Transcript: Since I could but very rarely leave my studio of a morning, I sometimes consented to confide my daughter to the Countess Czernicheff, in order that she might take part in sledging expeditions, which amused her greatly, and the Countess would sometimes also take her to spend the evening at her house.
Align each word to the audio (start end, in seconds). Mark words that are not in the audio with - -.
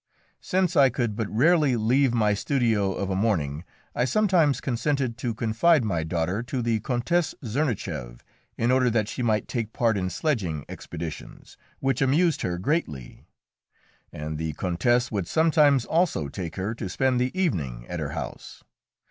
Since 0.39 0.75
I 0.75 0.89
could 0.89 1.15
but 1.15 1.27
very 1.27 1.37
rarely 1.37 1.75
leave 1.75 2.11
my 2.11 2.33
studio 2.33 2.91
of 2.93 3.11
a 3.11 3.15
morning, 3.15 3.63
I 3.93 4.05
sometimes 4.05 4.59
consented 4.59 5.15
to 5.19 5.35
confide 5.35 5.83
my 5.85 6.03
daughter 6.03 6.41
to 6.41 6.63
the 6.63 6.79
Countess 6.79 7.35
Czernicheff, 7.43 8.23
in 8.57 8.71
order 8.71 8.89
that 8.89 9.07
she 9.07 9.21
might 9.21 9.47
take 9.47 9.73
part 9.73 9.97
in 9.97 10.09
sledging 10.09 10.65
expeditions, 10.67 11.55
which 11.81 12.01
amused 12.01 12.41
her 12.41 12.57
greatly, 12.57 13.27
and 14.11 14.39
the 14.39 14.53
Countess 14.53 15.11
would 15.11 15.27
sometimes 15.27 15.85
also 15.85 16.29
take 16.29 16.55
her 16.55 16.73
to 16.73 16.89
spend 16.89 17.21
the 17.21 17.29
evening 17.39 17.85
at 17.87 17.99
her 17.99 18.13
house. 18.13 18.63